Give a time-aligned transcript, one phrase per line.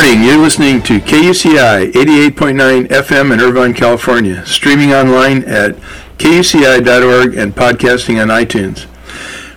[0.00, 0.22] Morning.
[0.22, 5.74] You're listening to KUCI 88.9 FM in Irvine, California, streaming online at
[6.18, 8.86] kuci.org and podcasting on iTunes.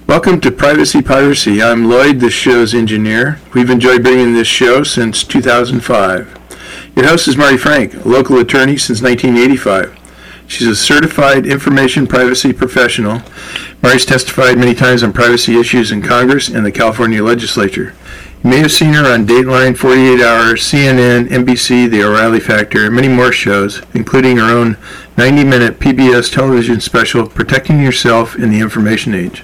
[0.07, 1.61] Welcome to Privacy Piracy.
[1.61, 3.39] I'm Lloyd, this show's engineer.
[3.53, 6.39] We've enjoyed bringing this show since 2005.
[6.95, 9.95] Your host is Mari Frank, a local attorney since 1985.
[10.47, 13.21] She's a certified information privacy professional.
[13.83, 17.93] Mari's testified many times on privacy issues in Congress and the California legislature.
[18.43, 22.95] You may have seen her on Dateline, 48 Hours, CNN, NBC, The O'Reilly Factor, and
[22.95, 24.77] many more shows, including her own
[25.15, 29.43] 90-minute PBS television special, Protecting Yourself in the Information Age.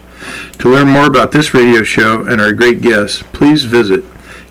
[0.58, 4.04] To learn more about this radio show and our great guests, please visit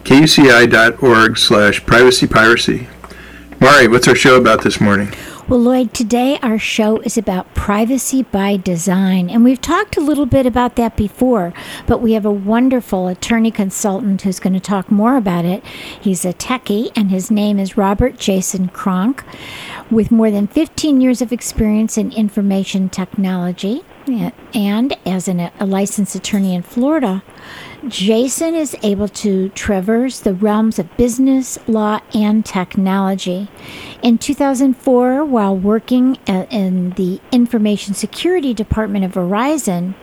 [0.04, 2.86] kuci.org slash privacypiracy.
[3.60, 5.12] Mari, what's our show about this morning?
[5.48, 9.30] Well, Lloyd, today our show is about privacy by design.
[9.30, 11.52] And we've talked a little bit about that before,
[11.86, 15.64] but we have a wonderful attorney consultant who's going to talk more about it.
[15.64, 19.22] He's a techie, and his name is Robert Jason Cronk,
[19.88, 23.82] with more than 15 years of experience in information technology.
[24.52, 27.22] And as an, a licensed attorney in Florida,
[27.88, 33.48] Jason is able to traverse the realms of business, law, and technology.
[34.02, 39.94] In 2004, while working in the Information Security Department of Verizon,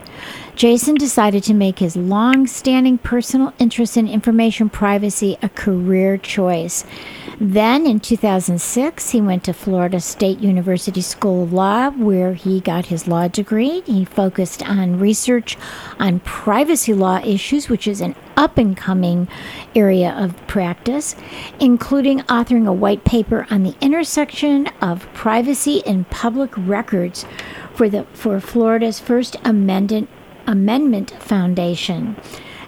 [0.56, 6.84] Jason decided to make his long standing personal interest in information privacy a career choice.
[7.40, 12.86] Then in 2006, he went to Florida State University School of Law, where he got
[12.86, 13.82] his law degree.
[13.86, 15.58] He focused on research
[15.98, 19.26] on privacy law issues, which is an up and coming
[19.74, 21.16] area of practice,
[21.58, 27.26] including authoring a white paper on the intersection of privacy and public records
[27.74, 30.08] for, the, for Florida's first amendment
[30.46, 32.16] Amendment Foundation.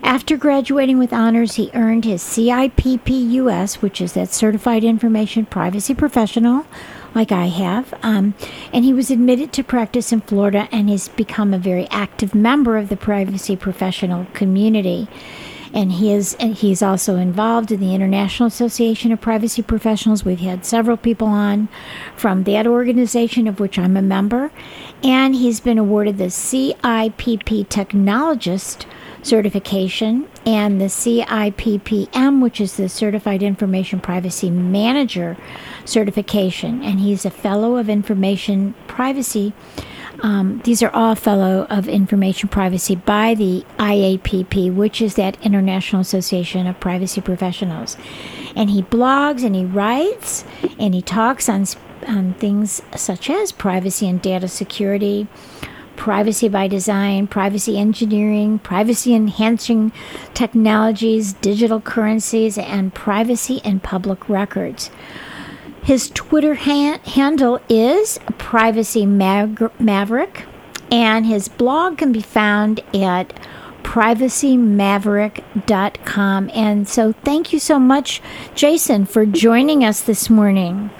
[0.07, 6.65] After graduating with honors, he earned his CIPP-US, which is that Certified Information Privacy Professional,
[7.13, 7.93] like I have.
[8.05, 8.35] Um,
[8.73, 12.77] and he was admitted to practice in Florida and has become a very active member
[12.77, 15.09] of the privacy professional community.
[15.75, 20.25] And he is and he's also involved in the International Association of Privacy Professionals.
[20.25, 21.69] We've had several people on
[22.15, 24.53] from that organization, of which I'm a member.
[25.03, 28.87] And he's been awarded the CIPP Technologist
[29.27, 35.37] certification and the CIPPM, which is the Certified Information Privacy Manager
[35.85, 36.83] certification.
[36.83, 39.53] And he's a Fellow of Information Privacy.
[40.21, 46.01] Um, these are all Fellow of Information Privacy by the IAPP, which is that International
[46.01, 47.97] Association of Privacy Professionals.
[48.55, 50.45] And he blogs and he writes
[50.79, 51.67] and he talks on,
[52.07, 55.27] on things such as privacy and data security
[55.97, 59.93] privacy by design, privacy engineering, privacy enhancing
[60.35, 64.91] technologies, digital currencies, and privacy in public records.
[65.83, 70.45] His Twitter ha- handle is Privacy Maverick,
[70.91, 73.33] and his blog can be found at
[73.85, 76.51] privacymaverick.com.
[76.53, 78.21] And so, thank you so much,
[78.57, 80.91] Jason, for joining us this morning.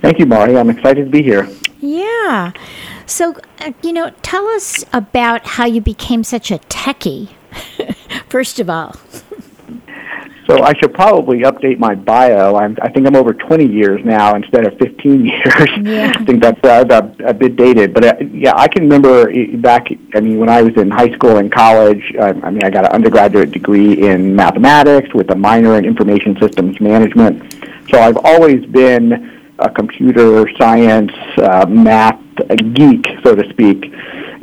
[0.00, 0.56] Thank you, Mari.
[0.56, 1.46] I'm excited to be here.
[1.80, 2.52] Yeah.
[3.10, 7.30] So, uh, you know, tell us about how you became such a techie,
[8.28, 8.94] first of all.
[10.46, 12.54] So I should probably update my bio.
[12.54, 15.70] I'm, I think I'm over 20 years now instead of 15 years.
[15.82, 16.12] Yeah.
[16.14, 17.92] I think that's uh, a, a bit dated.
[17.94, 19.26] But uh, yeah, I can remember
[19.58, 19.88] back.
[20.14, 22.14] I mean, when I was in high school and college.
[22.20, 26.38] I, I mean, I got an undergraduate degree in mathematics with a minor in information
[26.38, 27.54] systems management.
[27.90, 32.20] So I've always been a computer science, uh, math
[32.74, 33.92] geek, so to speak,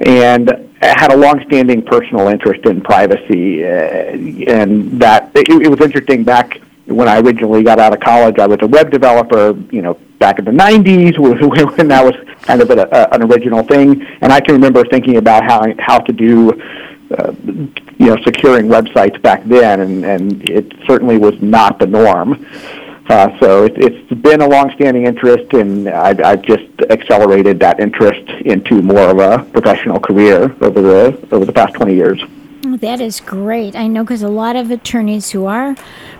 [0.05, 3.65] and had a long-standing personal interest in privacy.
[3.65, 8.39] Uh, and that it, it was interesting back when I originally got out of college.
[8.39, 11.17] I was a web developer, you know, back in the 90s
[11.77, 14.05] when that was kind of a, an original thing.
[14.21, 16.61] And I can remember thinking about how how to do.
[17.17, 17.31] Uh,
[17.99, 22.45] you know, securing websites back then, and, and it certainly was not the norm.
[23.09, 28.27] Uh, so it, it's been a long-standing interest, and I've, I've just accelerated that interest
[28.45, 32.21] into more of a professional career over the over the past 20 years.
[32.81, 33.75] That is great.
[33.75, 35.75] I know because a lot of attorneys who are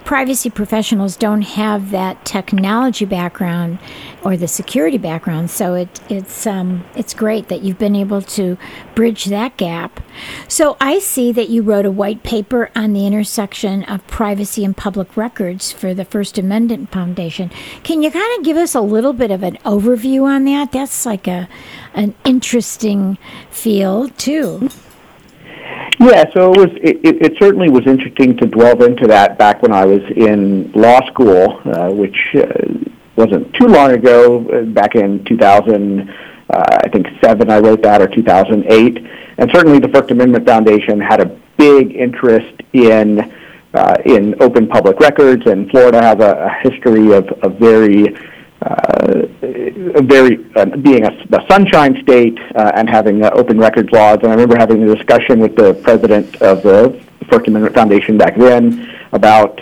[0.06, 3.78] privacy professionals don't have that technology background
[4.24, 5.52] or the security background.
[5.52, 8.58] So it, it's um, it's great that you've been able to
[8.96, 10.00] bridge that gap.
[10.48, 14.76] So I see that you wrote a white paper on the intersection of privacy and
[14.76, 17.50] public records for the First Amendment Foundation.
[17.84, 20.72] Can you kind of give us a little bit of an overview on that?
[20.72, 21.48] That's like a
[21.94, 23.18] an interesting
[23.50, 24.70] field too.
[26.00, 26.70] Yeah, so it was.
[26.76, 31.04] It, it, certainly was interesting to delve into that back when I was in law
[31.08, 32.46] school, uh, which uh,
[33.16, 34.48] wasn't too long ago.
[34.48, 36.14] Uh, back in 2000, uh,
[36.50, 39.08] I think seven, I wrote that, or 2008,
[39.40, 41.26] and certainly the First Amendment Foundation had a
[41.58, 43.34] big interest in
[43.74, 48.16] uh, in open public records, and Florida has a, a history of, of very
[48.62, 49.27] uh,
[50.02, 54.20] very uh, being a, a, sunshine state uh, and having uh, open records laws.
[54.22, 58.36] And I remember having a discussion with the president of the First Amendment Foundation back
[58.38, 59.62] then about,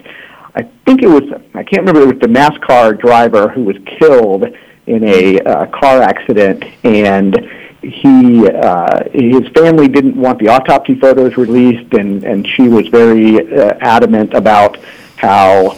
[0.55, 1.23] I think it was,
[1.53, 4.45] I can't remember, it was the NASCAR driver who was killed
[4.87, 7.35] in a uh, car accident, and
[7.81, 13.39] he uh, his family didn't want the autopsy photos released, and and she was very
[13.39, 14.77] uh, adamant about
[15.17, 15.77] how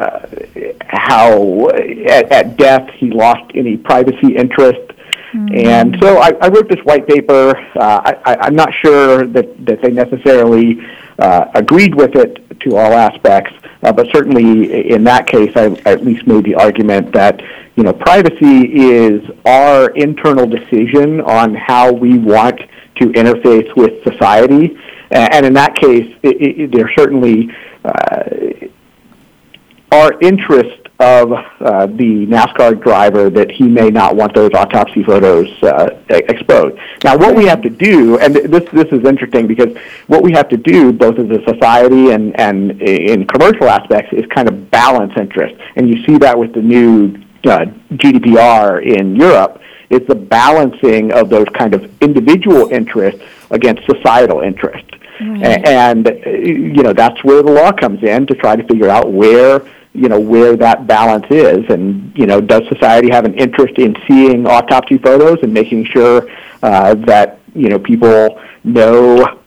[0.00, 0.26] uh,
[0.88, 4.80] how at, at death he lost any privacy interest.
[5.32, 5.54] Mm-hmm.
[5.54, 7.56] And so I, I wrote this white paper.
[7.76, 10.80] Uh, I, I'm not sure that, that they necessarily
[11.18, 13.52] uh, agreed with it to all aspects,
[13.82, 17.40] uh, but certainly in that case, I, I at least made the argument that
[17.76, 22.60] you know privacy is our internal decision on how we want
[22.96, 24.76] to interface with society,
[25.10, 27.50] and in that case, it, it, there certainly
[27.84, 28.24] uh,
[29.92, 35.50] our interest of uh, the NASCAR driver that he may not want those autopsy photos
[35.62, 36.78] uh, exposed.
[37.02, 39.74] Now, what we have to do, and this this is interesting because
[40.08, 44.26] what we have to do, both as a society and and in commercial aspects, is
[44.26, 49.60] kind of balance interest, and you see that with the new uh, GDPR in Europe.
[49.88, 53.20] It's the balancing of those kind of individual interests
[53.50, 54.88] against societal interests.
[55.20, 55.66] Right.
[55.66, 59.62] And, you know, that's where the law comes in to try to figure out where
[59.92, 63.96] you know where that balance is and you know does society have an interest in
[64.06, 66.28] seeing autopsy photos and making sure
[66.62, 69.40] uh, that you know people know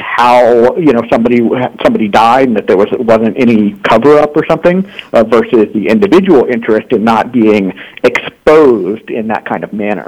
[0.00, 1.38] how you know somebody
[1.82, 5.88] somebody died and that there was wasn't any cover up or something uh, versus the
[5.88, 7.72] individual interest in not being
[8.04, 10.06] exposed in that kind of manner.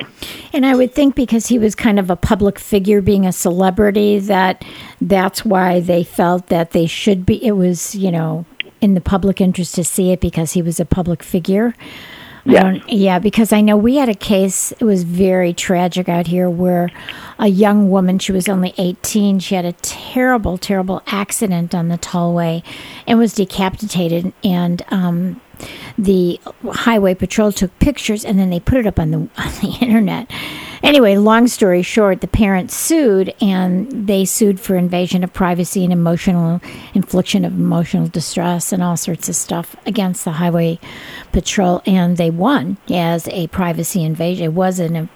[0.52, 4.18] And I would think because he was kind of a public figure being a celebrity
[4.20, 4.64] that
[5.00, 8.46] that's why they felt that they should be it was, you know,
[8.86, 11.74] in the public interest to see it because he was a public figure.
[12.44, 12.78] Yeah.
[12.86, 16.92] yeah, because I know we had a case, it was very tragic out here where
[17.40, 21.98] a young woman, she was only 18, she had a terrible, terrible accident on the
[21.98, 22.62] tollway
[23.04, 24.32] and was decapitated.
[24.44, 25.40] And um,
[25.99, 29.76] the highway patrol took pictures and then they put it up on the, on the
[29.81, 30.31] internet
[30.87, 35.93] Anyway, long story short, the parents sued and they sued for invasion of privacy and
[35.93, 36.61] emotional
[36.94, 40.79] infliction of emotional distress and all sorts of stuff against the highway
[41.32, 44.44] patrol, and they won as a privacy invasion.
[44.44, 45.08] It wasn't a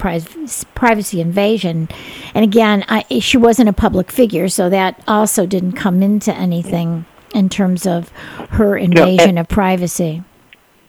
[0.74, 1.88] privacy invasion,
[2.34, 7.04] and again, I, she wasn't a public figure, so that also didn't come into anything
[7.32, 8.08] in terms of
[8.50, 10.24] her invasion of privacy.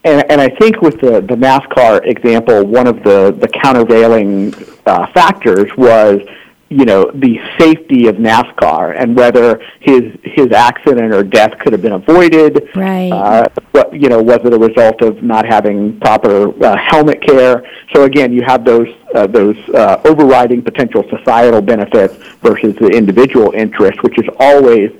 [0.04, 4.54] And, and I think with the, the NASCAR example, one of the, the countervailing
[4.86, 6.22] uh, factors was,
[6.70, 11.82] you know, the safety of NASCAR and whether his his accident or death could have
[11.82, 12.70] been avoided.
[12.74, 13.12] Right.
[13.12, 17.70] Uh, what, you know, was it a result of not having proper uh, helmet care?
[17.94, 23.52] So again, you have those uh, those uh, overriding potential societal benefits versus the individual
[23.52, 24.92] interest, which is always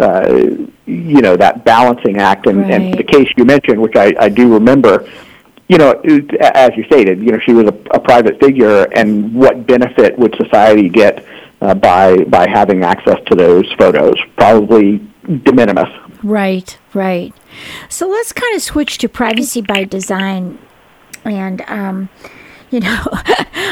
[0.00, 2.70] uh, you know that balancing act and, right.
[2.72, 5.08] and the case you mentioned which I, I do remember
[5.68, 5.92] you know
[6.40, 10.34] as you stated you know she was a, a private figure and what benefit would
[10.36, 11.24] society get
[11.60, 14.14] uh, by by having access to those photos?
[14.36, 14.98] Probably
[15.42, 15.88] de minimis.
[16.22, 17.34] Right right.
[17.88, 20.58] So let's kind of switch to privacy by design.
[21.24, 22.08] And um,
[22.80, 23.04] you know,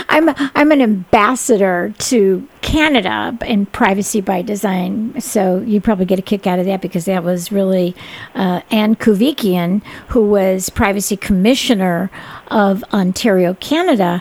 [0.08, 5.20] I'm I'm an ambassador to Canada in privacy by design.
[5.20, 7.94] So you probably get a kick out of that because that was really
[8.34, 12.10] uh, Ann Cavoukian, who was privacy commissioner
[12.48, 14.20] of Ontario, Canada,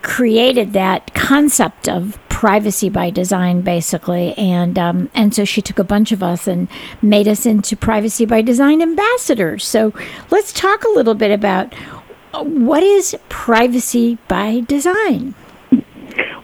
[0.00, 5.84] created that concept of privacy by design, basically, and um, and so she took a
[5.84, 6.68] bunch of us and
[7.02, 9.66] made us into privacy by design ambassadors.
[9.66, 9.92] So
[10.30, 11.74] let's talk a little bit about
[12.42, 15.34] what is privacy by design?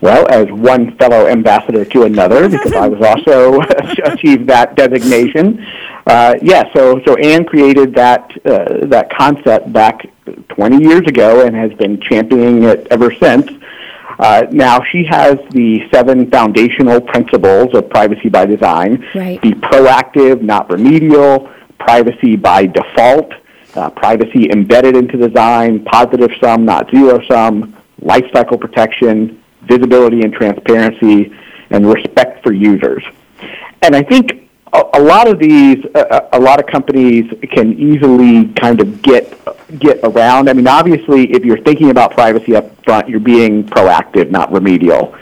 [0.01, 3.61] Well, as one fellow ambassador to another, because I was also
[4.11, 5.65] achieved that designation.
[6.07, 10.07] Uh, yeah, so so Anne created that uh, that concept back
[10.49, 13.47] 20 years ago and has been championing it ever since.
[14.19, 19.41] Uh, now she has the seven foundational principles of privacy by design: right.
[19.41, 23.31] be proactive, not remedial; privacy by default;
[23.75, 31.33] uh, privacy embedded into design; positive sum, not zero sum; lifecycle protection; visibility and transparency,
[31.69, 33.03] and respect for users.
[33.81, 38.47] And I think a, a lot of these, a, a lot of companies can easily
[38.53, 39.37] kind of get
[39.79, 40.49] get around.
[40.49, 45.15] I mean, obviously, if you're thinking about privacy up front, you're being proactive, not remedial.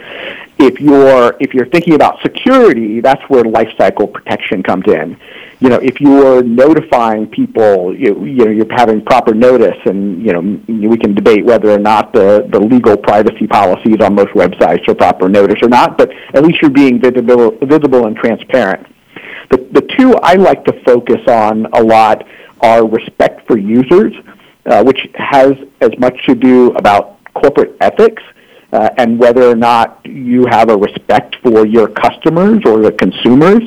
[0.62, 5.16] If you're if you're thinking about security, that's where lifecycle protection comes in
[5.60, 10.32] you know, if you're notifying people, you, you know, you're having proper notice, and you
[10.32, 14.88] know, we can debate whether or not the, the legal privacy policies on most websites
[14.88, 18.86] are proper notice or not, but at least you're being visible, visible and transparent.
[19.50, 22.26] The, the two I like to focus on a lot
[22.62, 24.14] are respect for users,
[24.64, 25.52] uh, which has
[25.82, 28.22] as much to do about corporate ethics
[28.72, 33.62] uh, and whether or not you have a respect for your customers or the consumers.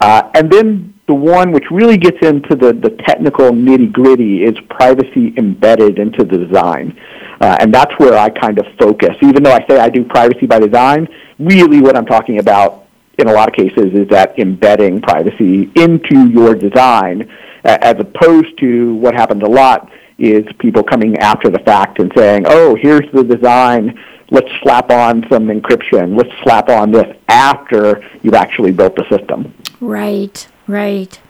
[0.00, 4.56] Uh, and then the one which really gets into the, the technical nitty gritty is
[4.68, 6.98] privacy embedded into the design.
[7.40, 9.16] Uh, and that's where I kind of focus.
[9.22, 12.86] Even though I say I do privacy by design, really what I'm talking about
[13.18, 17.30] in a lot of cases is that embedding privacy into your design
[17.64, 22.12] uh, as opposed to what happens a lot is people coming after the fact and
[22.16, 23.98] saying, oh, here's the design,
[24.30, 29.54] let's slap on some encryption, let's slap on this after you've actually built the system.
[29.80, 30.48] Right.
[30.66, 31.20] Right.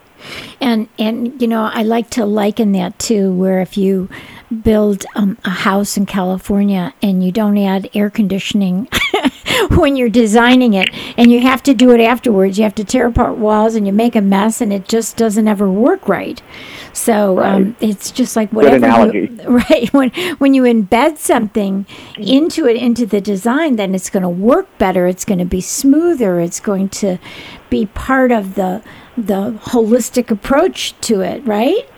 [0.61, 4.09] And and you know, I like to liken that too where if you
[4.63, 8.89] build um, a house in California and you don't add air conditioning
[9.71, 12.59] when you're designing it and you have to do it afterwards.
[12.59, 15.49] You have to tear apart walls and you make a mess and it just doesn't
[15.49, 16.43] ever work right.
[16.93, 17.57] So um, right.
[17.57, 19.93] Um, it's just like whatever you, right.
[19.93, 24.67] When when you embed something into it into the design then it's going to work
[24.79, 25.07] better.
[25.07, 26.41] It's going to be smoother.
[26.41, 27.19] It's going to
[27.71, 28.83] be part of the
[29.17, 31.89] the holistic approach to it, right?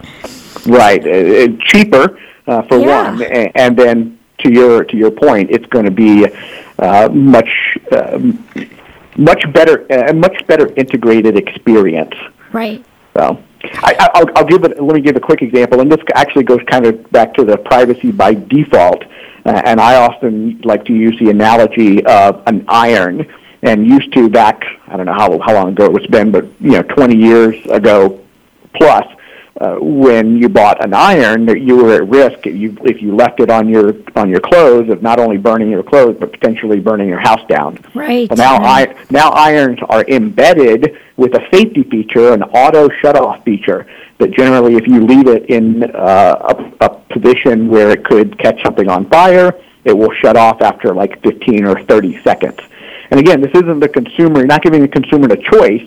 [0.66, 3.11] Right, uh, cheaper uh, for yeah.
[3.11, 3.23] one,
[3.54, 6.26] and then to your to your point, it's going to be
[6.78, 8.18] uh, much uh,
[9.16, 12.14] much better a much better integrated experience.
[12.52, 12.85] Right.
[13.14, 13.42] So.
[13.83, 14.80] I, will give it.
[14.80, 17.57] Let me give a quick example, and this actually goes kind of back to the
[17.57, 19.02] privacy by default.
[19.45, 23.26] Uh, and I often like to use the analogy of an iron
[23.62, 26.73] and used to back I don't know how how long ago it's been, but you
[26.73, 28.21] know 20 years ago
[28.75, 29.07] plus.
[29.60, 33.16] Uh, when you bought an iron, that you were at risk if you, if you
[33.16, 36.78] left it on your on your clothes of not only burning your clothes but potentially
[36.78, 37.76] burning your house down.
[37.92, 38.28] Right.
[38.28, 43.42] So now I, now irons are embedded with a safety feature, an auto shut off
[43.44, 43.86] feature
[44.18, 48.62] that generally, if you leave it in uh, a, a position where it could catch
[48.62, 52.58] something on fire, it will shut off after like 15 or 30 seconds.
[53.10, 54.38] And again, this isn't the consumer.
[54.38, 55.82] You're not giving the consumer a choice,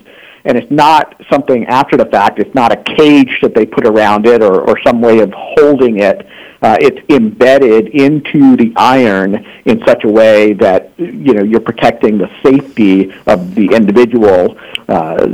[0.45, 2.39] and it's not something after the fact.
[2.39, 5.99] It's not a cage that they put around it or, or some way of holding
[5.99, 6.25] it.
[6.61, 12.17] Uh, it's embedded into the iron in such a way that you know you're protecting
[12.17, 14.57] the safety of the individual.
[14.87, 15.27] Uh,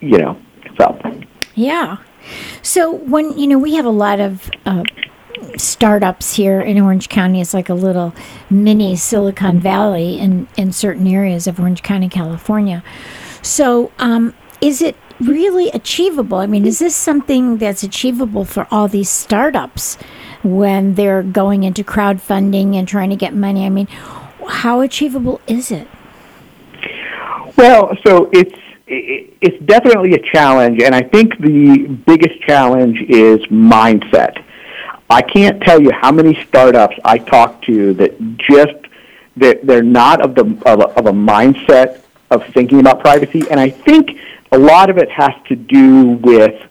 [0.00, 0.40] you know,
[0.76, 0.98] so.
[1.54, 1.98] Yeah.
[2.62, 4.82] So when you know we have a lot of uh,
[5.56, 7.40] startups here in Orange County.
[7.40, 8.14] It's like a little
[8.50, 12.82] mini Silicon Valley in, in certain areas of Orange County, California.
[13.42, 16.38] So, um, is it really achievable?
[16.38, 19.96] I mean, is this something that's achievable for all these startups
[20.42, 23.66] when they're going into crowdfunding and trying to get money?
[23.66, 23.88] I mean,
[24.48, 25.88] how achievable is it?
[27.56, 28.54] Well, so it's
[28.86, 34.44] it's definitely a challenge, and I think the biggest challenge is mindset.
[35.08, 38.74] I can't tell you how many startups I talk to that just
[39.36, 43.60] that they're not of the of a, of a mindset of thinking about privacy, and
[43.60, 44.18] I think
[44.52, 46.62] a lot of it has to do with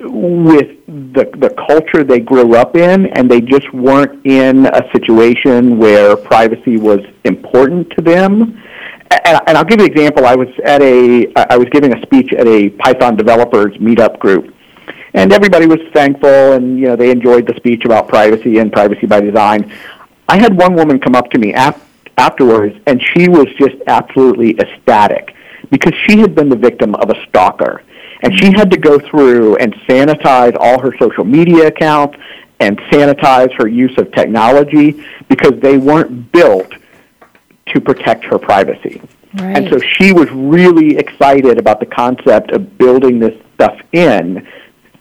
[0.00, 5.78] with the the culture they grew up in, and they just weren't in a situation
[5.78, 8.62] where privacy was important to them.
[9.24, 10.26] And, and I'll give you an example.
[10.26, 14.54] I was at a I was giving a speech at a Python developers meetup group,
[15.14, 19.06] and everybody was thankful and you know they enjoyed the speech about privacy and privacy
[19.06, 19.72] by design.
[20.28, 21.80] I had one woman come up to me ap-
[22.18, 25.35] afterwards and she was just absolutely ecstatic
[25.70, 27.82] because she had been the victim of a stalker
[28.22, 32.16] and she had to go through and sanitize all her social media accounts
[32.60, 36.72] and sanitize her use of technology because they weren't built
[37.66, 39.02] to protect her privacy.
[39.34, 39.56] Right.
[39.56, 44.46] And so she was really excited about the concept of building this stuff in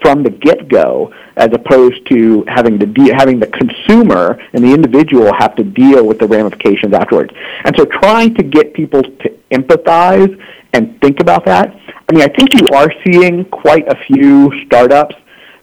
[0.01, 5.33] from the get-go as opposed to having the de- having the consumer and the individual
[5.33, 7.33] have to deal with the ramifications afterwards.
[7.63, 10.41] And so trying to get people to empathize
[10.73, 11.75] and think about that.
[12.07, 15.15] I mean, I think you are seeing quite a few startups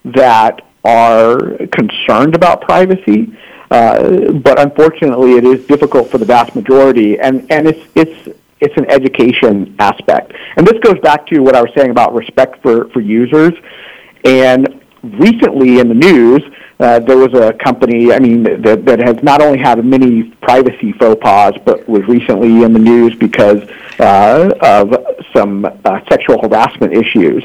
[0.05, 3.37] that are concerned about privacy.
[3.71, 8.77] Uh, but unfortunately, it is difficult for the vast majority, and, and it's, it's it's
[8.77, 10.33] an education aspect.
[10.57, 13.53] And this goes back to what I was saying about respect for, for users.
[14.25, 16.43] And recently in the news,
[16.81, 20.93] uh, there was a company, I mean, that, that has not only had many privacy
[20.93, 23.62] faux pas, but was recently in the news because
[24.00, 25.01] uh, of
[25.35, 27.45] some uh, sexual harassment issues.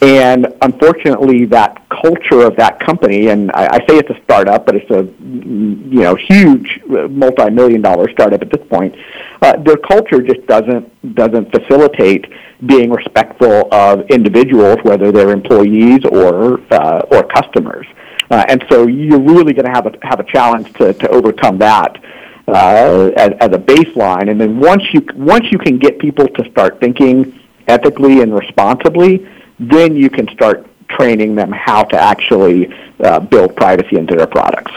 [0.00, 4.74] And unfortunately, that culture of that company, and I, I say it's a startup, but
[4.74, 8.96] it's a you know huge multi-million dollar startup at this point.
[9.40, 12.26] Uh, their culture just doesn't doesn't facilitate
[12.66, 17.86] being respectful of individuals, whether they're employees or uh, or customers.
[18.28, 21.58] Uh, and so you're really going to have a have a challenge to, to overcome
[21.58, 22.02] that
[22.52, 24.30] uh, as, as a baseline.
[24.30, 29.26] And then once you once you can get people to start thinking ethically and responsibly,
[29.58, 34.72] then you can start training them how to actually uh, build privacy into their products.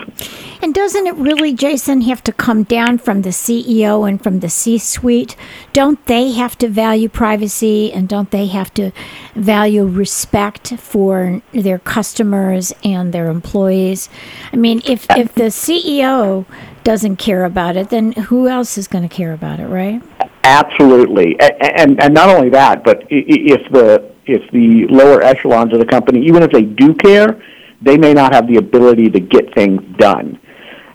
[0.61, 4.49] And doesn't it really, Jason, have to come down from the CEO and from the
[4.49, 5.35] C suite?
[5.73, 8.91] Don't they have to value privacy and don't they have to
[9.35, 14.09] value respect for their customers and their employees?
[14.53, 16.45] I mean, if, if the CEO
[16.85, 20.01] doesn't care about it, then who else is going to care about it, right?
[20.43, 21.37] Absolutely.
[21.41, 25.85] And, and, and not only that, but if the if the lower echelons of the
[25.85, 27.41] company, even if they do care,
[27.81, 30.39] they may not have the ability to get things done.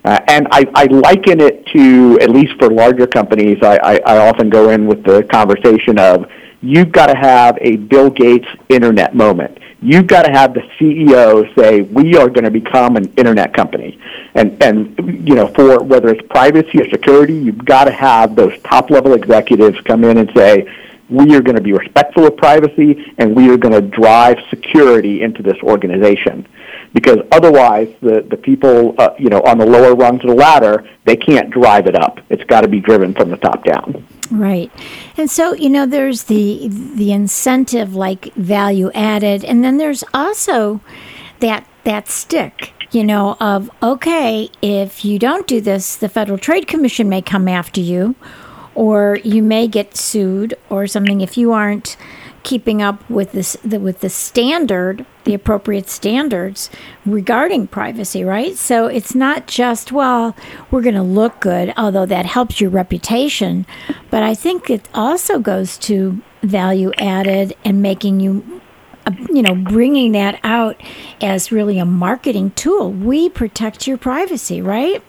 [0.04, 4.28] Uh, and I, I liken it to, at least for larger companies, I, I, I
[4.28, 6.24] often go in with the conversation of
[6.62, 9.58] you've got to have a Bill Gates internet moment.
[9.82, 13.98] You've got to have the CEO say, we are going to become an internet company.
[14.34, 18.60] And, and you know, for whether it's privacy or security, you've got to have those
[18.62, 20.70] top level executives come in and say,
[21.08, 25.22] we are going to be respectful of privacy and we are going to drive security
[25.22, 26.46] into this organization
[26.94, 30.88] because otherwise the, the people uh, you know on the lower rungs of the ladder
[31.04, 34.70] they can't drive it up it's got to be driven from the top down right.
[35.16, 40.80] And so you know there's the the incentive like value added and then there's also
[41.40, 46.66] that that stick you know of okay if you don't do this the federal trade
[46.66, 48.14] commission may come after you
[48.74, 51.96] or you may get sued or something if you aren't
[52.42, 56.70] keeping up with this the, with the standard the appropriate standards
[57.04, 58.56] regarding privacy right?
[58.56, 60.36] So it's not just well
[60.70, 63.66] we're going to look good although that helps your reputation
[64.10, 68.60] but i think it also goes to value added and making you
[69.06, 70.80] uh, you know bringing that out
[71.20, 72.90] as really a marketing tool.
[72.90, 75.02] We protect your privacy right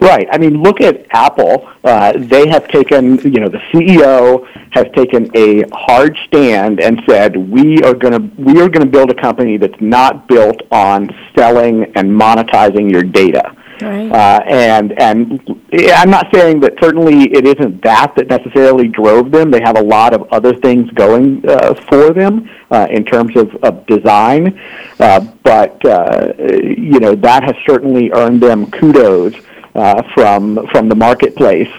[0.00, 0.28] Right.
[0.30, 1.68] I mean, look at Apple.
[1.82, 7.36] Uh, they have taken, you know, the CEO has taken a hard stand and said
[7.36, 11.10] we are going to we are going to build a company that's not built on
[11.34, 13.56] selling and monetizing your data.
[13.80, 14.10] Right.
[14.10, 15.60] Uh, and and
[15.94, 19.50] I'm not saying that certainly it isn't that that necessarily drove them.
[19.50, 23.54] They have a lot of other things going uh, for them uh, in terms of,
[23.56, 24.58] of design,
[24.98, 29.34] uh, but uh, you know that has certainly earned them kudos
[29.76, 31.70] uh, from from the marketplace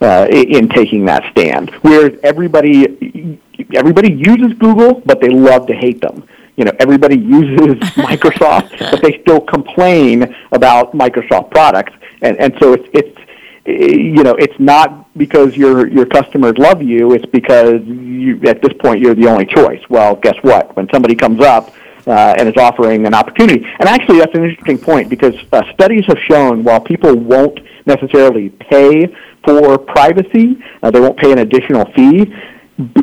[0.00, 1.70] uh, in taking that stand.
[1.82, 3.38] Whereas everybody
[3.74, 6.24] everybody uses Google, but they love to hate them.
[6.56, 12.72] You know, everybody uses Microsoft, but they still complain about Microsoft products, and and so
[12.72, 13.18] it's it's
[13.66, 18.72] you know it's not because your your customers love you it's because you at this
[18.80, 21.72] point you're the only choice well guess what when somebody comes up
[22.06, 23.64] uh, and is offering an opportunity.
[23.78, 28.50] And actually, that's an interesting point because uh, studies have shown while people won't necessarily
[28.50, 32.32] pay for privacy, uh, they won't pay an additional fee.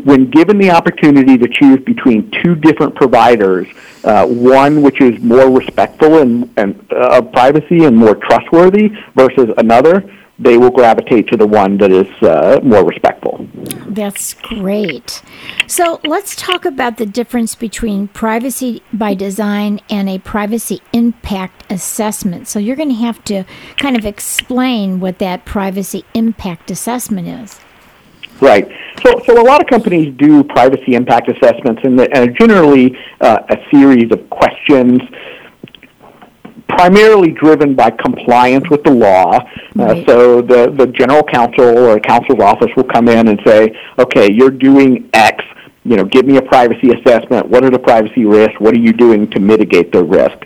[0.03, 3.67] When given the opportunity to choose between two different providers,
[4.03, 9.49] uh, one which is more respectful and, and uh, of privacy and more trustworthy versus
[9.57, 13.47] another, they will gravitate to the one that is uh, more respectful.
[13.87, 15.23] That's great.
[15.65, 22.47] So let's talk about the difference between privacy by design and a privacy impact assessment.
[22.47, 23.45] So you're going to have to
[23.77, 27.59] kind of explain what that privacy impact assessment is.
[28.39, 28.67] Right.
[29.03, 33.39] So, so a lot of companies do privacy impact assessments, and, the, and generally uh,
[33.49, 35.01] a series of questions
[36.69, 39.35] primarily driven by compliance with the law.
[39.35, 39.43] Uh,
[39.75, 40.03] right.
[40.03, 43.77] Uh, so the, the general counsel or the counsel's office will come in and say,
[43.97, 45.43] okay, you're doing X.
[45.83, 47.47] You know, give me a privacy assessment.
[47.47, 48.59] What are the privacy risks?
[48.59, 50.37] What are you doing to mitigate the risk?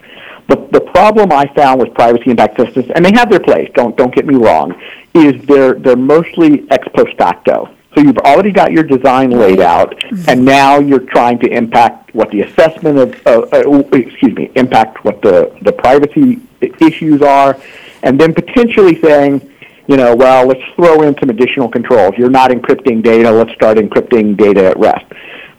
[0.47, 3.95] The, the problem I found with privacy impact assessments, and they have their place, don't,
[3.95, 4.79] don't get me wrong,
[5.13, 7.73] is they're, they're mostly ex post facto.
[7.93, 10.29] So you've already got your design laid out, mm-hmm.
[10.29, 15.03] and now you're trying to impact what the assessment of, uh, uh, excuse me, impact
[15.03, 16.39] what the, the privacy
[16.79, 17.59] issues are,
[18.03, 19.41] and then potentially saying,
[19.87, 22.13] you know, well, let's throw in some additional controls.
[22.17, 23.29] You're not encrypting data.
[23.29, 25.05] Let's start encrypting data at rest.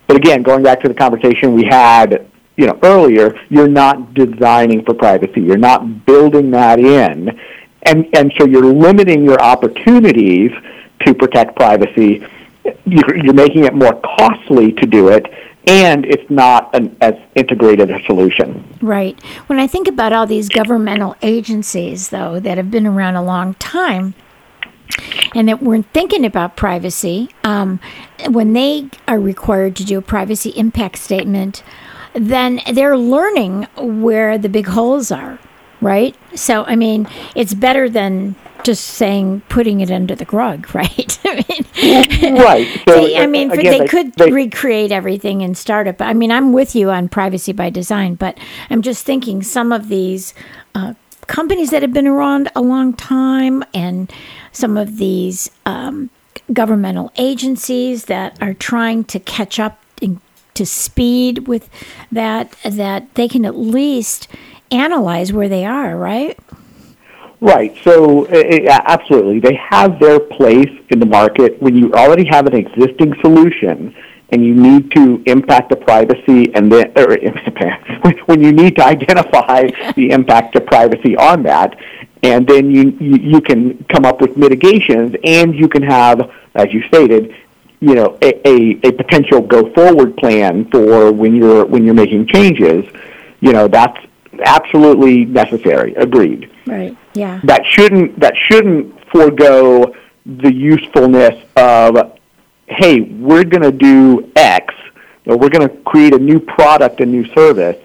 [0.06, 4.84] But again, going back to the conversation we had, you know, earlier, you're not designing
[4.84, 5.42] for privacy.
[5.42, 7.38] You're not building that in,
[7.82, 10.50] and and so you're limiting your opportunities
[11.04, 12.26] to protect privacy.
[12.84, 15.26] You're making it more costly to do it,
[15.66, 18.64] and it's not an, as integrated a solution.
[18.80, 19.20] Right.
[19.46, 23.54] When I think about all these governmental agencies, though, that have been around a long
[23.54, 24.14] time,
[25.34, 27.80] and that weren't thinking about privacy, um,
[28.28, 31.62] when they are required to do a privacy impact statement,
[32.14, 35.38] then they're learning where the big holes are,
[35.80, 36.14] right?
[36.34, 41.18] So, I mean, it's better than just saying putting it under the rug, right?
[41.24, 42.68] I mean, right.
[42.88, 45.98] So, they, I mean, again, they, they, could they, recreate everything and start it.
[45.98, 48.38] But I mean, I'm with you on privacy by design, but
[48.70, 50.34] I'm just thinking some of these
[50.74, 50.94] uh,
[51.26, 54.12] companies that have been around a long time and
[54.52, 56.10] some of these um,
[56.52, 60.20] governmental agencies that are trying to catch up in,
[60.54, 61.68] to speed with
[62.10, 64.28] that, that they can at least
[64.70, 66.38] analyze where they are, right?
[67.42, 67.76] Right.
[67.82, 72.54] So uh, absolutely, they have their place in the market when you already have an
[72.54, 73.92] existing solution
[74.28, 77.16] and you need to impact the privacy and then or,
[78.26, 79.62] when you need to identify
[79.96, 81.76] the impact to privacy on that
[82.22, 86.72] and then you, you you can come up with mitigations and you can have as
[86.72, 87.34] you stated
[87.80, 92.24] you know a, a, a potential go forward plan for when you're when you're making
[92.28, 92.84] changes
[93.40, 93.98] you know that's
[94.44, 96.96] absolutely necessary agreed Right.
[97.14, 97.40] Yeah.
[97.44, 102.18] That shouldn't that shouldn't forego the usefulness of,
[102.66, 104.72] hey, we're going to do X,
[105.26, 107.76] or we're going to create a new product, a new service,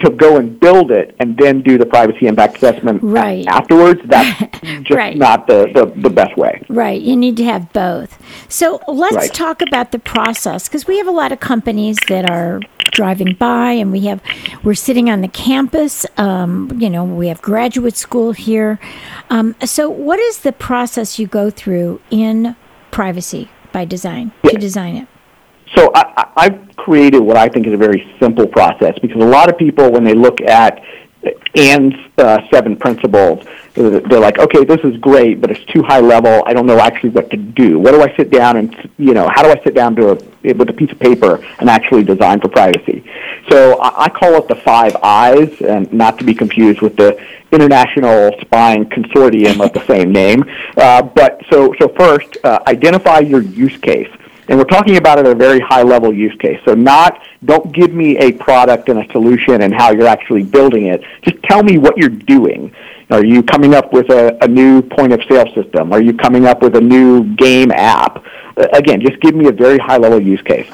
[0.00, 3.46] to go and build it and then do the privacy impact assessment right.
[3.46, 5.16] afterwards, that's just right.
[5.16, 6.62] not the, the, the, best way.
[6.68, 7.00] Right.
[7.00, 8.18] You need to have both.
[8.50, 9.34] So let's right.
[9.34, 12.60] talk about the process because we have a lot of companies that are
[13.00, 14.20] driving by and we have
[14.62, 18.78] we're sitting on the campus um, you know we have graduate school here
[19.30, 22.54] um, so what is the process you go through in
[22.90, 24.50] privacy by design yeah.
[24.50, 25.08] to design it
[25.74, 29.48] so I, I've created what I think is a very simple process because a lot
[29.48, 30.80] of people, when they look at
[31.54, 36.42] Ann's uh, seven principles, they're like, okay, this is great, but it's too high level.
[36.46, 37.78] I don't know actually what to do.
[37.78, 40.52] What do I sit down and, you know, how do I sit down to a,
[40.54, 43.04] with a piece of paper and actually design for privacy?
[43.48, 47.20] So I, I call it the five I's, and not to be confused with the
[47.52, 50.44] International Spying Consortium of the same name.
[50.76, 54.10] Uh, but so, so first, uh, identify your use case.
[54.50, 56.60] And we're talking about it at a very high level use case.
[56.64, 60.86] So not, don't give me a product and a solution and how you're actually building
[60.86, 61.02] it.
[61.22, 62.74] Just tell me what you're doing.
[63.10, 65.92] Are you coming up with a, a new point of sale system?
[65.92, 68.24] Are you coming up with a new game app?
[68.72, 70.68] Again, just give me a very high level use case.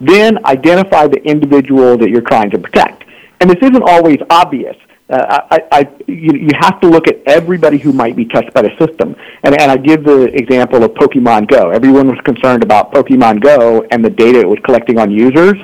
[0.00, 3.04] Then identify the individual that you're trying to protect.
[3.40, 4.76] And this isn't always obvious.
[5.10, 8.62] Uh, I, I, you, you have to look at everybody who might be touched by
[8.62, 9.14] the system.
[9.42, 11.70] And, and I give the example of Pokemon Go.
[11.70, 15.56] Everyone was concerned about Pokemon Go and the data it was collecting on users.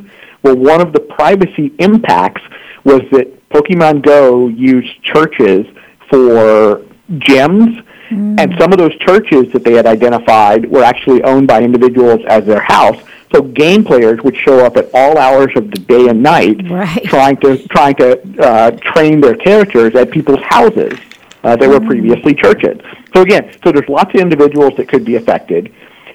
[0.42, 2.42] Well, one of the privacy impacts
[2.84, 5.66] was that Pokemon Go used churches
[6.08, 8.40] for gyms, mm.
[8.40, 12.44] and some of those churches that they had identified were actually owned by individuals as
[12.44, 13.00] their house.
[13.32, 17.04] So game players would show up at all hours of the day and night, right.
[17.04, 20.98] trying to trying to uh, train their characters at people's houses
[21.44, 21.80] uh, that mm.
[21.80, 22.80] were previously churches.
[23.14, 25.72] So again, so there's lots of individuals that could be affected.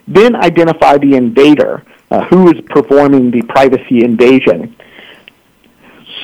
[0.08, 4.75] Then identify the invader, uh, who is performing the privacy invasion.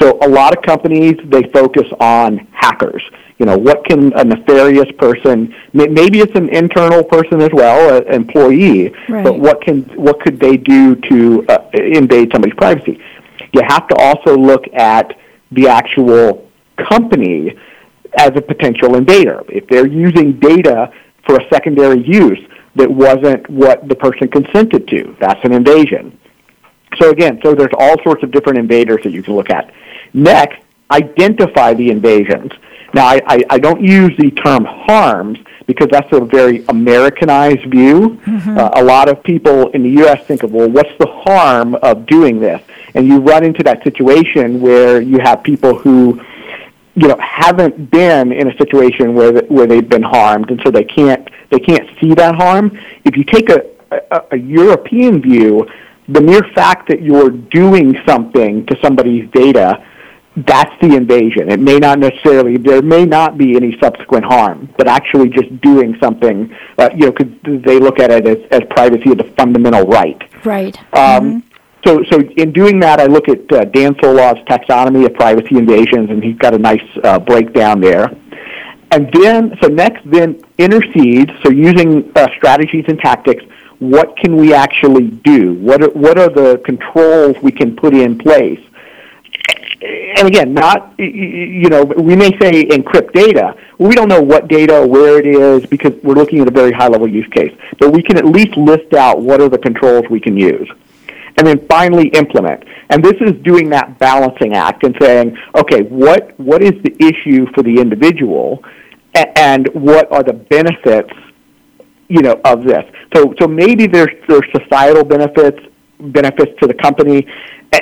[0.02, 3.04] So a lot of companies they focus on hackers
[3.42, 8.08] you know, what can a nefarious person, maybe it's an internal person as well, an
[8.14, 9.24] employee, right.
[9.24, 13.02] but what can what could they do to uh, invade somebody's privacy?
[13.52, 15.18] You have to also look at
[15.52, 17.58] the actual company
[18.16, 19.44] as a potential invader.
[19.50, 20.94] If they're using data
[21.26, 26.16] for a secondary use that wasn't what the person consented to, that's an invasion.
[27.00, 29.74] So again, so there's all sorts of different invaders that you can look at.
[30.14, 32.52] Next, identify the invasions.
[32.94, 38.20] Now, I, I, I don't use the term harms because that's a very Americanized view.
[38.26, 38.58] Mm-hmm.
[38.58, 40.26] Uh, a lot of people in the U.S.
[40.26, 42.62] think of, well, what's the harm of doing this?
[42.94, 46.22] And you run into that situation where you have people who,
[46.96, 50.72] you know, haven't been in a situation where the, where they've been harmed, and so
[50.72, 52.78] they can't they can't see that harm.
[53.06, 55.70] If you take a, a, a European view,
[56.10, 59.86] the mere fact that you're doing something to somebody's data
[60.36, 61.52] that's the invasion.
[61.52, 65.98] It may not necessarily, there may not be any subsequent harm, but actually just doing
[66.00, 69.86] something, uh, you know, because they look at it as, as privacy as a fundamental
[69.86, 70.22] right.
[70.46, 70.78] Right.
[70.94, 71.48] Um, mm-hmm.
[71.86, 76.12] So, so in doing that, I look at uh, Dan Solove's taxonomy of privacy invasions,
[76.12, 78.16] and he's got a nice uh, breakdown there.
[78.92, 81.32] And then, so next, then intercede.
[81.44, 83.44] So using uh, strategies and tactics,
[83.80, 85.56] what can we actually do?
[85.56, 88.60] What are, what are the controls we can put in place?
[89.82, 93.56] And again, not you know, we may say encrypt data.
[93.80, 96.72] We don't know what data, or where it is, because we're looking at a very
[96.72, 97.56] high level use case.
[97.80, 100.70] But we can at least list out what are the controls we can use,
[101.38, 102.64] and then finally implement.
[102.90, 107.48] And this is doing that balancing act and saying, okay, what what is the issue
[107.54, 108.64] for the individual,
[109.16, 111.14] and what are the benefits,
[112.08, 112.86] you know, of this.
[113.16, 115.60] So so maybe there's there's societal benefits
[116.00, 117.28] benefits to the company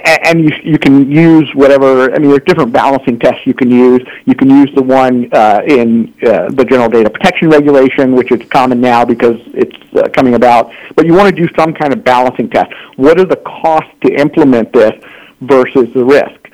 [0.05, 4.01] and you, you can use whatever, I mean, there's different balancing tests you can use.
[4.25, 8.47] You can use the one uh, in uh, the General Data Protection Regulation, which is
[8.49, 10.71] common now because it's uh, coming about.
[10.95, 12.71] But you want to do some kind of balancing test.
[12.95, 14.93] What are the costs to implement this
[15.41, 16.49] versus the risk?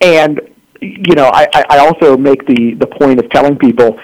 [0.00, 0.40] And,
[0.80, 3.98] you know, I, I also make the, the point of telling people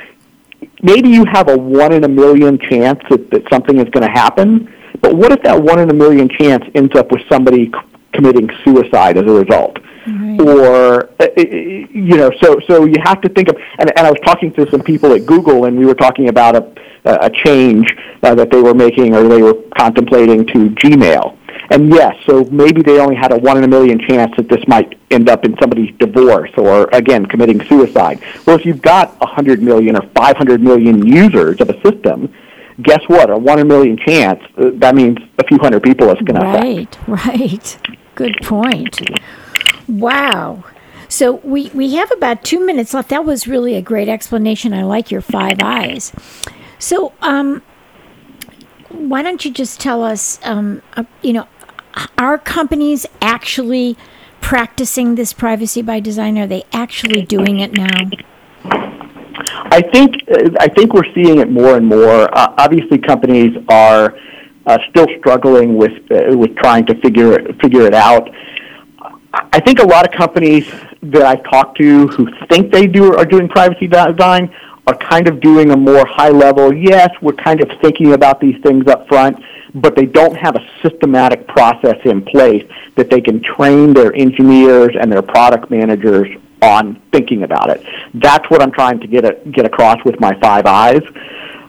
[0.83, 4.13] maybe you have a one in a million chance that, that something is going to
[4.13, 4.73] happen.
[5.01, 7.73] But what if that one in a million chance ends up with somebody
[8.13, 9.79] committing suicide as a result.
[10.07, 10.41] Right.
[10.41, 13.57] Or uh, uh, you know, so so you have to think of.
[13.79, 16.57] And, and I was talking to some people at Google, and we were talking about
[16.57, 16.73] a
[17.05, 21.37] a change uh, that they were making or they were contemplating to Gmail.
[21.71, 24.67] And yes, so maybe they only had a one in a million chance that this
[24.67, 28.21] might end up in somebody's divorce or again committing suicide.
[28.45, 32.33] Well, if you've got a hundred million or five hundred million users of a system,
[32.83, 33.31] guess what?
[33.31, 34.43] A one in a million chance.
[34.57, 36.99] Uh, that means a few hundred people is going to affect.
[37.07, 37.99] Right, right.
[38.21, 39.01] Good point.
[39.89, 40.63] Wow.
[41.09, 43.09] So we, we have about two minutes left.
[43.09, 44.75] That was really a great explanation.
[44.75, 46.13] I like your five eyes.
[46.79, 47.63] So, um,
[48.91, 51.49] why don't you just tell us, um, uh, you know,
[52.19, 53.97] are companies actually
[54.43, 56.37] practicing this privacy by design?
[56.37, 58.11] Are they actually doing it now?
[59.73, 60.17] I think
[60.61, 62.25] I think we're seeing it more and more.
[62.37, 64.15] Uh, obviously, companies are
[64.67, 68.31] uh, still struggling with uh, with trying to figure it, figure it out.
[69.33, 70.69] I think a lot of companies
[71.03, 74.53] that I talk to who think they do are doing privacy design
[74.87, 76.75] are kind of doing a more high level.
[76.75, 79.39] Yes, we're kind of thinking about these things up front,
[79.75, 84.97] but they don't have a systematic process in place that they can train their engineers
[85.01, 86.29] and their product managers
[86.63, 87.85] on thinking about it.
[88.15, 91.03] That's what I'm trying to get a, get across with my five eyes.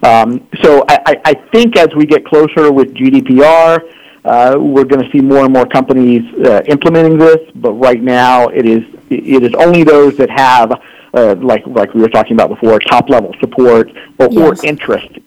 [0.04, 3.94] Um, so I, I, think as we get closer with GDPR,
[4.26, 7.38] uh, we're going to see more and more companies uh, implementing this.
[7.54, 10.72] But right now, it is it is only those that have,
[11.14, 14.64] uh, like like we were talking about before, top level support or, yes.
[14.64, 15.20] or interest.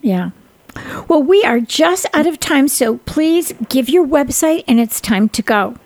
[0.00, 0.30] Yeah.
[1.06, 5.28] Well, we are just out of time, so please give your website, and it's time
[5.28, 5.76] to go.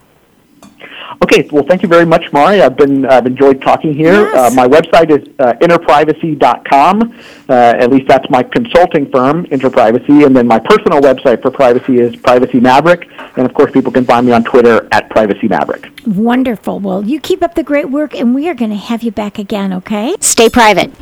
[1.23, 2.61] Okay, well, thank you very much, Mari.
[2.61, 4.13] I've been I've enjoyed talking here.
[4.13, 4.53] Yes.
[4.53, 7.03] Uh, my website is uh, enterprivacy.com.
[7.49, 11.99] Uh, at least that's my consulting firm, Enterprivacy, and then my personal website for privacy
[11.99, 15.91] is Privacy Maverick, and of course, people can find me on Twitter at Privacy Maverick.
[16.07, 16.79] Wonderful.
[16.81, 19.39] Well, you keep up the great work, and we are going to have you back
[19.39, 19.73] again.
[19.73, 20.15] Okay?
[20.21, 20.93] Stay private.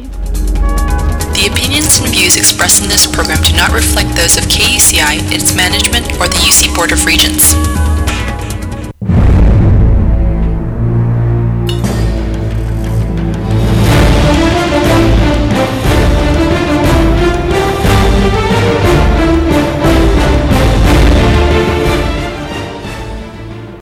[1.36, 5.54] The opinions and views expressed in this program do not reflect those of KUCI, its
[5.54, 7.52] management, or the UC Board of Regents.